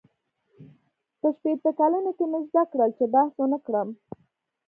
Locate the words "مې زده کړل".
2.31-2.91